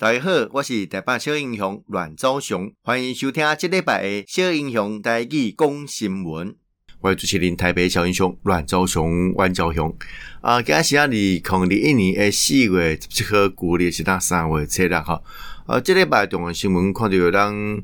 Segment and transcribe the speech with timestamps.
[0.00, 6.56] 大家好，我是台北小英雄阮昭雄，欢迎收听这礼拜的小英雄台语讲新闻。
[7.02, 9.94] 我是主持人台北小英雄阮昭雄，阮昭雄
[10.40, 15.22] 啊，今日是二零二一年的四月十七号，旧历是当三月七日哈。
[15.66, 17.82] 啊，这礼拜重要新闻看到有当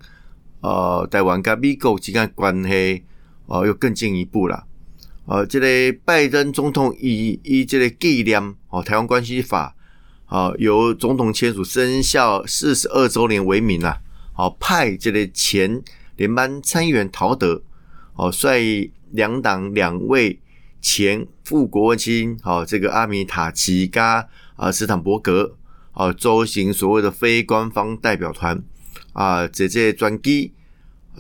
[0.63, 3.05] 呃台湾跟美国之间关系
[3.45, 4.65] 哦、又更进一步了。
[5.27, 9.76] 呃，这个拜登总统以以这个纪念哦台湾关系法。
[10.29, 13.99] 好，由总统签署生效四十二周年为名啊，
[14.33, 15.81] 好派这个前
[16.17, 17.63] 联邦参议员陶德，
[18.15, 20.41] 哦率两党两位
[20.81, 25.55] 前副国务卿，好这个阿米塔奇加啊斯坦伯格，
[25.93, 28.61] 啊周行所谓的非官方代表团
[29.13, 30.53] 啊，这这专机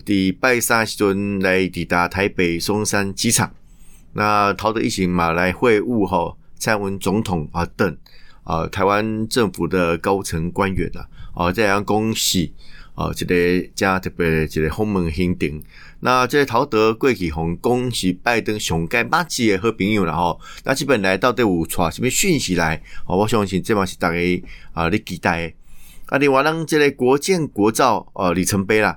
[0.04, 3.54] 的拜三时阵来抵达台北松山机场，
[4.14, 7.96] 那陶德一行马来会晤哈蔡文总统啊等。
[8.46, 11.02] 啊，台湾政府的高层官员啊，
[11.34, 12.54] 啊，这样恭喜
[12.95, 15.60] 啊，这个加特别这个鸿门兴鼎。
[15.98, 20.38] 那这个陶德贵起红恭喜拜登上盖马吉的好朋友了哈。
[20.62, 22.76] 那基本来到底有传什么讯息来？
[23.04, 24.18] 啊，我相信这嘛是大家
[24.73, 25.54] 啊，你期待的。
[26.07, 28.96] 啊，另外咱这个国舰国造啊里程碑啦。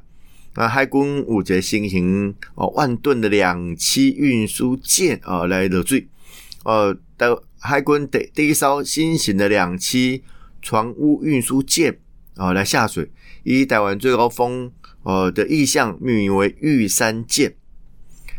[0.53, 6.07] 啊，海军有这新型哦万吨的两栖运输舰啊来落水，
[6.65, 7.41] 呃，到。
[7.59, 10.21] 海军第第一艘新型的两栖
[10.61, 11.99] 船坞运输舰
[12.35, 13.11] 啊来下水，
[13.43, 14.71] 以台湾最高峰
[15.03, 17.53] 呃的意向命名为玉山舰。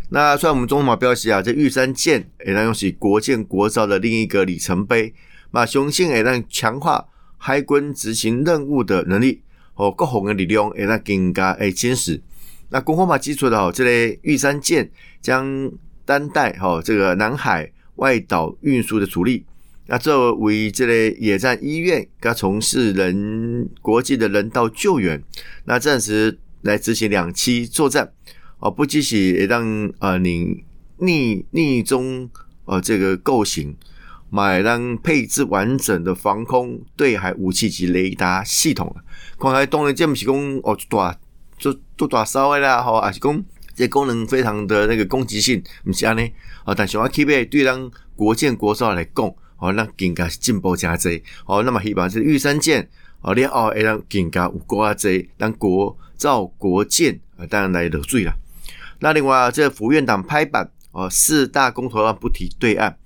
[0.09, 5.12] 那虽然我们总统嘛表示啊，这玉山舰也当用是国舰国造的另一个里程碑，
[5.51, 9.43] 那雄性也当强化海军执行任务的能力
[9.75, 12.21] 和国防的力量，也当更加诶坚实。
[12.71, 14.91] 那国防嘛基础的哦，这类玉山舰
[15.21, 15.71] 将
[16.05, 17.71] 担待哈这个南海。
[18.01, 19.45] 外岛运输的主力，
[19.87, 25.23] 那作为这类野战医院，该从事人国际的人道救援，
[25.67, 28.11] 那暂时来执行两栖作战，
[28.59, 30.65] 哦，不仅是让呃你
[30.97, 32.31] 逆逆中
[32.65, 33.77] 呃这个构型，
[34.31, 38.97] 买让配置完整的防空对海武器及雷达系统。
[39.38, 41.19] 看来当然这不是讲哦大
[41.59, 43.44] 就都大烧的啦，吼，还是讲。
[43.81, 46.31] 这功能非常的那个攻击性，不是安尼
[46.67, 46.75] 哦。
[46.75, 51.11] 但是我起码对咱国建国造来讲，哦，那更加是进步加多
[51.47, 51.63] 哦。
[51.63, 52.87] 那么希望是玉山舰
[53.23, 58.35] 哦，你哦，会让更加有国加多，让国造国舰啊，当然来得水了。
[58.99, 62.99] 那另外，这府院党拍板哦，四大公投案不提对案，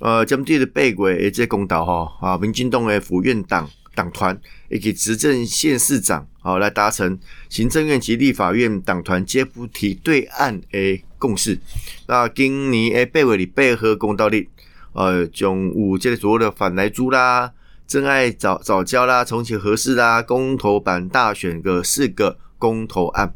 [0.00, 3.68] 呃，针对的背轨这公道哈啊，民进党的府院党。
[3.94, 7.18] 党团以及执政县市长，好来达成
[7.50, 11.60] 行政院及立法院党团皆不提对案的共识。
[12.06, 14.46] 那今年诶八月里配合公道日，
[14.94, 17.52] 呃，将五这个所谓的反莱猪啦、
[17.86, 23.34] 真爱早早教啦、重启核四啦、公投版大选的四个公投案。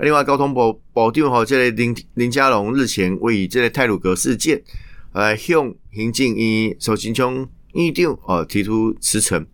[0.00, 4.62] 另外，交通部部长吼，这个林林佳龙日前为以这个泰鲁阁事件
[5.14, 9.46] 来向行政院首席长院长哦提出辞呈。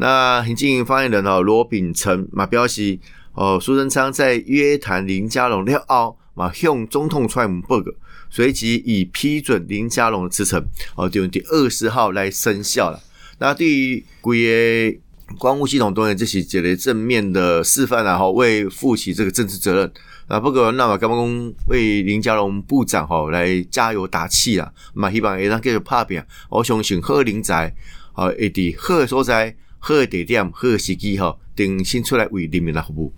[0.00, 2.98] 那行政发言人哦罗秉成嘛表示，
[3.34, 7.90] 哦苏贞昌在约谈林佳龙了后，嘛向总统蔡英文报告，
[8.30, 10.64] 随即已批准林佳龙的辞呈，
[10.94, 13.00] 哦就第二十号来生效了。
[13.38, 19.92] 那对于规个光务系统当然这是一个正面的示范然后为负起这个政治责任。
[20.28, 27.74] 啊不过那么刚刚为林佳龙部长吼来加油打气啦，嘛希望会当继续拍拼，我相信好人才，
[28.14, 29.56] 哦一直好所在。
[29.78, 33.12] 好地点，好时机，吼，定先出来为人民来服务。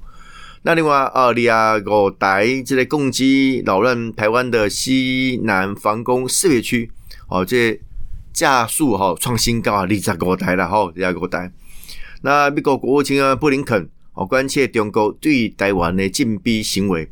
[0.62, 6.90] 那另外，二零二五台这个共机扰乱台湾的西南防空识别区，
[7.28, 7.80] 哦，这
[8.32, 11.50] 架数哈创新高啊，二十五台了，吼，二十五台。
[12.20, 17.10] 那美国国务卿啊布林肯哦关切中国对台湾的禁逼行为，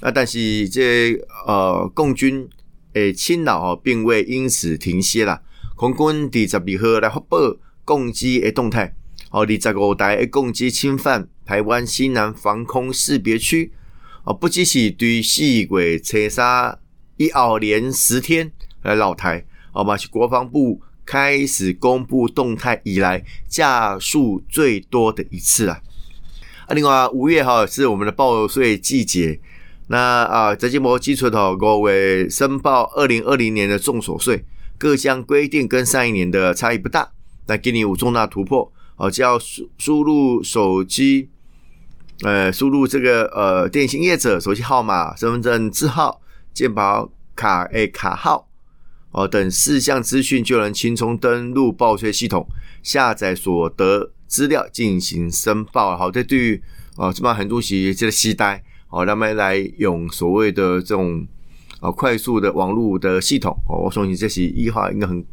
[0.00, 1.14] 那但是这
[1.46, 2.46] 呃共军
[2.92, 5.40] 诶侵扰哦，并未因此停歇啦。
[5.74, 7.58] 空军第十二号来发布。
[7.90, 8.94] 共机的动态，
[9.32, 13.72] 哦，二十五台诶共机侵犯台湾西南防空识别区，
[14.22, 16.78] 哦，不只是对四月初三
[17.16, 18.52] 以后连十天
[18.82, 25.80] 来老台，哦嘛是国防部开始公布动态以来架数最多的一次啊。
[26.68, 29.40] 啊，另外五月哈是我们的报税季节，
[29.88, 34.44] 那啊，在节目基础头各位申报二零二零年的重所税
[34.78, 37.10] 各项规定跟上一年的差异不大。
[37.50, 41.28] 那今年有重大突破哦，只要输输入手机，
[42.22, 46.20] 呃，输入这个呃电信业者手机号码、身份证字号、
[46.54, 48.46] 健保卡诶卡号
[49.10, 52.46] 哦等四项资讯，就能轻松登录报税系统，
[52.84, 55.96] 下载所得资料进行申报。
[55.96, 56.62] 好，这对于
[56.94, 61.26] 啊，这帮很多企业这个期待，哦，他们来用所谓的这种
[61.80, 65.24] 啊快速的网络的系统，哦，我相信这是一号应该很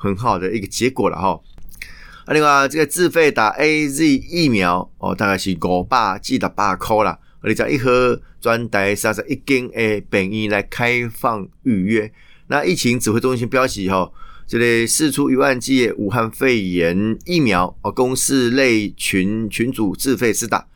[0.00, 1.38] 很好的一个结果了哈。
[2.24, 7.18] 啊，另外这个自费打 AZ 疫苗哦，大概是五百至六百块啦。
[7.42, 12.12] 而且一盒专台三十一间诶，本医来开放预约。
[12.48, 14.12] 那疫情指挥中心表示吼，
[14.46, 20.66] 这里释出一万剂武汉肺炎疫苗哦，公示类群群组自费施打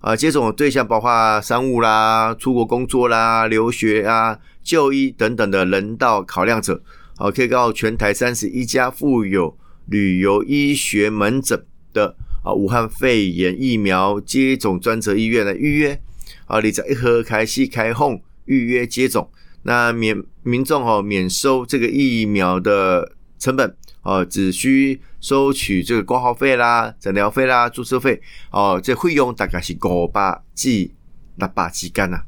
[0.00, 0.14] 啊。
[0.14, 6.80] 接种对象包括商务啦、出国工作啦、留学啊、就医等等的人道考量者，
[7.22, 16.00] 好，可以到全台三十一家附有旅游医学门诊的啊武汉肺炎疫苗接种专责医院来预约
[16.46, 16.58] 啊。
[16.58, 19.30] 你在一盒开西开后预约接种。
[19.62, 23.72] 那免民众哦免收这个疫苗的成本
[24.02, 28.20] 哦，只需收取这个挂号费啦、诊疗费啦、注册费
[28.50, 30.90] 哦，这费用大概是五百至
[31.36, 32.22] 六百之间呐。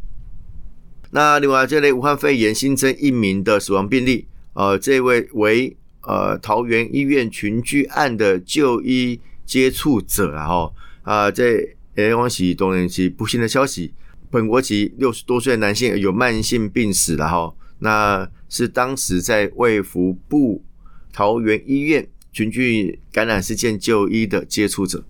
[1.11, 13.93] 那另外这类武汉肺炎新增一名的死亡病例，呃，这位为呃桃园医院群聚案的就医接触者啊，吼啊，这也恭喜当然是不幸的消息。
[14.31, 20.65] 本国籍六十多岁的男性有慢性病史了哈，那是当时在卫福部
[21.13, 25.05] 桃园医院群聚感染事件就医的接触者。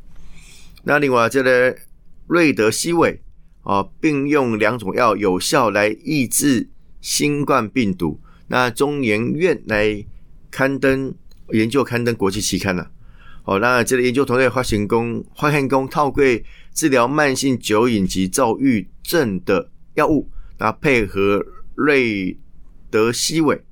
[0.82, 1.76] 那另外这个
[2.26, 3.20] 瑞德西韦
[3.62, 6.69] 啊，并用两种药有效来抑制
[7.00, 8.20] 新冠病毒。
[8.49, 10.05] 那中研院来
[10.50, 11.14] 刊登
[11.50, 12.91] 研究刊登国际期刊了。
[13.44, 16.44] 哦，那这个研究团队发现工发现工套柜。
[16.75, 21.41] 治疗慢性酒瘾及躁郁症的药物，那配合
[21.76, 22.37] 瑞
[22.91, 23.62] 德西韦，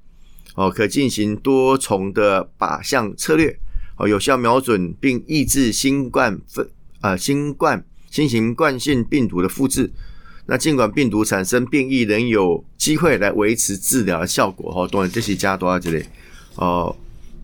[0.55, 3.59] 哦，可进行多重的靶向策略，
[3.97, 6.71] 哦，有效瞄准并抑制新冠分
[7.01, 9.91] 啊新冠新型冠性病毒的复制。
[10.47, 14.73] 那尽管病毒产生变异，仍有机会来维持治疗的效果。
[14.73, 16.05] 哈，当然这些加多啊这里
[16.57, 16.95] 哦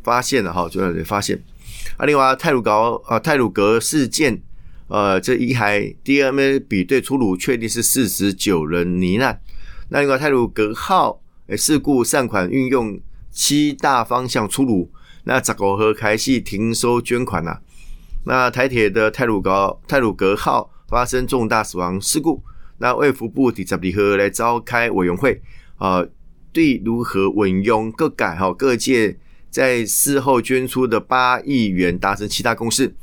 [0.03, 1.39] 发现了哈，就是发现
[1.97, 4.43] 啊，另外泰鲁高啊泰鲁格事件。
[4.91, 9.39] 呃，这遗骸 DNA 比对出炉，确定是四十九人罹难。
[9.91, 12.99] 那另外泰鲁格号诶事故善款运用
[13.31, 14.91] 七大方向出炉。
[15.25, 17.61] 那十五和开始停收捐款呐、啊。
[18.25, 22.43] 那台铁的泰鲁高泰鲁格号发生重大死亡事故，
[22.79, 25.41] 那卫福部第十二号来召开委员会，
[25.77, 26.07] 啊，
[26.53, 29.17] 对如何稳用各改哈各界
[29.51, 32.95] 在事后捐出的八亿元达成七大共识。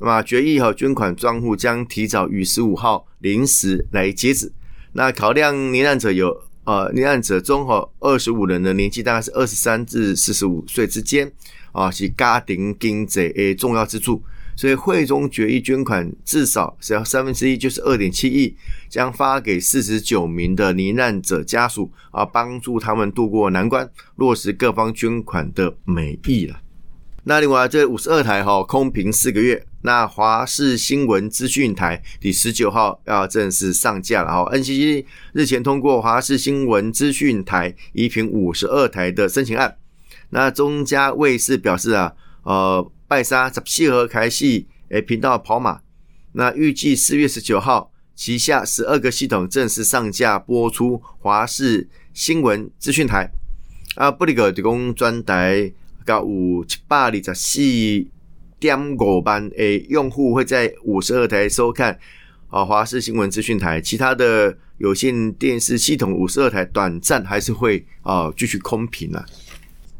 [0.00, 4.52] 那么决议和捐款账户将提早于十五号零时来截止。
[4.92, 11.30] 那考量罹难者有呃罹难者中哈二十五人的年纪大概是二十三至四十五岁之间
[11.72, 14.22] 啊，是家庭经济的重要支柱。
[14.56, 18.56] 所以会中决议捐款至少只要三分之一，就是二点七亿，
[18.88, 26.60] 将发给四十九名的罹难者家属啊，帮助他们渡过难关，落实各方捐款的美意了。
[27.26, 29.66] 那另外这五十二台哈空屏四个月。
[29.86, 35.04] 那华视新闻资讯台第十九号要正式上架了哈，NCC
[35.34, 39.76] 日前通过华视新闻资讯台移平五十二台的申请案。
[40.30, 42.14] 那中嘉卫视表示啊，
[42.44, 45.80] 呃，拜沙十四号开始诶频道跑马，
[46.32, 53.30] 那预计四月十九号旗下十二个系统正式上架播出华视新闻资讯台。
[53.94, 55.72] 啊，布里格提供专台
[56.04, 57.60] 甲有七百二十四。
[58.58, 61.96] 点五万诶，用户会在五十二台收看
[62.48, 69.24] 啊华视新闻资讯台，其他的有线电视系统五十二台短暂还是会啊继续空屏啊。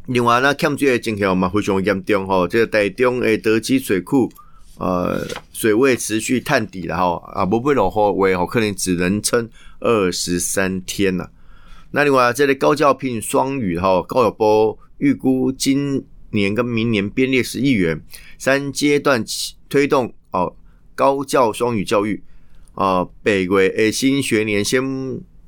[0.06, 4.30] 另外呢，欠水的情况嘛非常严重吼，这个台中诶德基水库
[4.76, 9.49] 呃水位持续探底了吼啊，不会落雨为好可能只能撑
[9.80, 11.30] 二十三天了。
[11.92, 18.02] 那另外这里高教聘双语吼，高友波预估今年跟明年编列十亿元，
[18.38, 19.25] 三阶段
[19.70, 20.54] 推动哦
[20.94, 22.23] 高教双语教育
[22.75, 24.82] 啊，北纬诶新学年先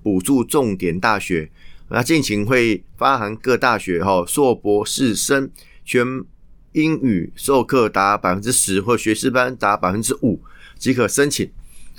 [0.02, 1.50] 补助重点大学，
[1.88, 5.50] 那近期会发函各大学哈硕博士生
[5.84, 6.24] 全
[6.72, 10.42] 英语授课达百分之十或学士班达百分之五
[10.78, 11.50] 即可申请。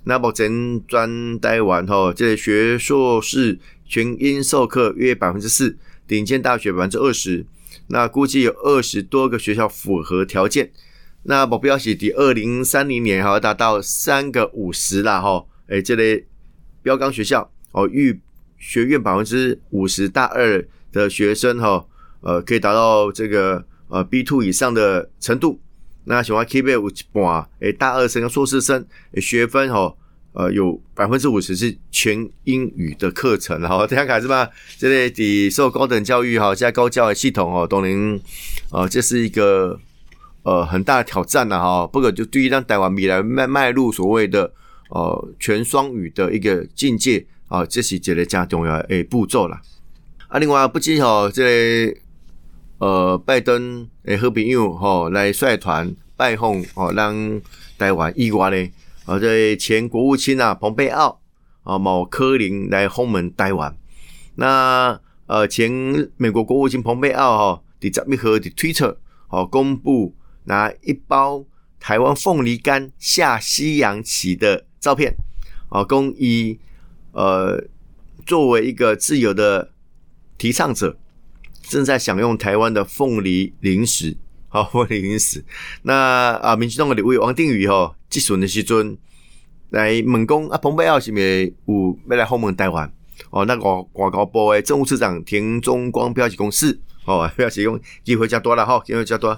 [0.03, 7.45] 那目前专待完哈，这学硕士全英授课约百分之四，顶尖大学百分之二十。
[7.87, 10.71] 那估计有二十多个学校符合条件，
[11.23, 16.25] 那目标是第二零三零年还要达到三个五十啦哈，诶，这类
[16.81, 18.19] 标杆学校哦，预
[18.57, 21.85] 学院百分之五十大二的学生哈，
[22.21, 25.59] 呃，可以达到这个呃 B two 以上的程度。
[26.05, 28.85] 那像我级别有一半诶，大二生跟硕士生
[29.15, 29.97] 学分吼，
[30.31, 34.49] 呃，有百分之五十是全英语的课程，哈， 这样看是吧？
[34.77, 38.19] 这类的受高等教育哈，现在高教的系统哦，都能，
[38.71, 39.77] 呃，这是一个
[40.43, 41.85] 呃很大的挑战呐，哈。
[41.87, 44.49] 不过就对于让台湾未来迈迈入所谓的
[44.89, 49.61] 呃全双语的一个境界啊，这是一个加重要诶步骤啦。
[50.27, 51.43] 啊，另外不止吼，这
[51.91, 51.99] 个。
[52.79, 57.41] 呃，拜登诶，好朋友吼来率团拜访哦，让
[57.75, 58.71] 台湾以外呢，
[59.05, 61.19] 啊，这前国务卿啊，蓬佩奥
[61.63, 63.75] 啊，某科林来访问台湾。
[64.35, 65.71] 那呃，前
[66.17, 68.99] 美国国务卿蓬佩奥哈，在十一号的推特
[69.29, 70.13] 哦，公布
[70.43, 71.43] 拿一包
[71.79, 75.15] 台湾凤梨干下西洋棋的照片，
[75.69, 76.59] 啊，公益
[77.17, 77.63] 呃，
[78.25, 79.71] 作为一个自由的
[80.37, 80.97] 提倡者。
[81.69, 84.15] 正在享用台湾的凤梨零食，
[84.47, 85.43] 好 凤梨零食。
[85.81, 85.93] 那
[86.35, 88.97] 啊，民进党的立委王定宇吼，即阵的时阵
[89.71, 91.21] 来问讲啊，蓬佩奥是咪
[91.65, 92.89] 有要来访问台湾？
[93.31, 99.37] 哦，那个广告部的政务次长田中光表示讲是，哦， 表示讲机会较多了哈，机会较多。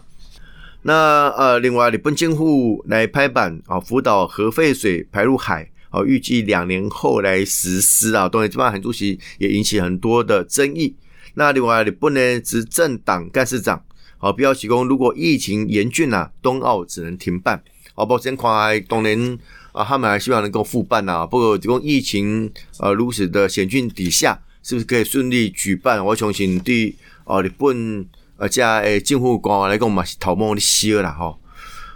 [0.84, 8.30] 那呃，另外日本政府来拍板啊，福岛核废水排入海，好，预计两年后来实施啊。
[8.30, 10.96] 当然，这帮韩主席也引起很多的争议。
[11.34, 13.84] 那另外，日本呢执政党干事长
[14.18, 17.64] 好表示讲，如果疫情严峻啊，冬奥只能停办。
[17.96, 19.38] 好，目前看当年
[19.72, 21.26] 啊，他们还希望能够复办呐。
[21.26, 26.04] 不过，这个疫情呃如此的险峻底下，是不是可以顺利举办？
[26.06, 28.06] 我相信对哦，日本
[28.38, 31.40] 呃加诶政府官员来讲嘛是头毛的烧啦吼。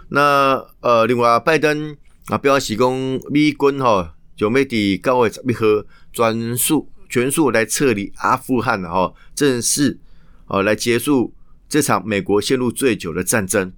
[0.08, 2.90] 那呃，另外拜登啊表示讲，
[3.30, 6.88] 美军吼就要伫九月十一号专属。
[7.06, 10.00] 全速来撤离阿富汗了吼，正式
[10.46, 11.32] 哦来结束
[11.68, 13.72] 这场美国陷入最久的战争。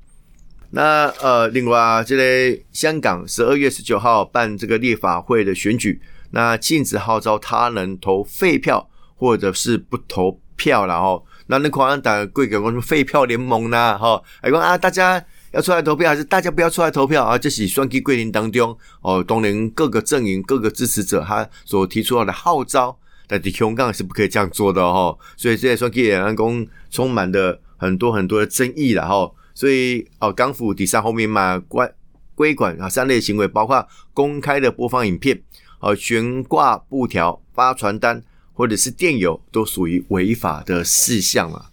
[0.70, 6.00] 那呃，另外这个香港十二月十九号办这个立法会的选举，
[6.30, 11.22] 那禁止号召他人投废票或者是不投票了哈。
[11.48, 13.98] 那那共产党规格什么废票联盟呢？
[13.98, 15.22] 哈，还讲啊，大家
[15.56, 17.38] 要出来投票，还是大家不要出来投票啊？
[17.38, 22.96] 这是双击规定当中哦，当然各个阵营各个支持者他所提出来的号召。
[23.26, 29.32] 但在香港是不可以这样做的哈，所以这也算给两岸公充满的很多很多的争议了哈。
[29.54, 31.90] 所以哦，港府底下后面嘛，规
[32.34, 35.42] 规管啊三类行为，包括公开的播放影片、
[35.80, 38.22] 哦悬挂布条、发传单
[38.52, 41.70] 或者是电邮，都属于违法的事项了。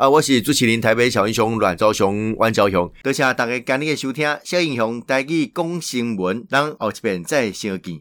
[0.00, 7.98] 啊，我是主持人台北小英雄阮昭雄、阮昭雄，多谢大家今日的收听，小英雄带去讲新闻，咱后一遍再相见。